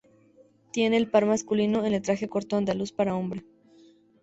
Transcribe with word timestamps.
Tiene 0.71 0.97
el 0.97 1.11
par 1.11 1.27
masculino 1.27 1.85
en 1.85 1.93
el 1.93 2.01
traje 2.01 2.27
corto 2.27 2.55
andaluz 2.57 2.91
para 2.91 3.13
hombre. 3.15 3.45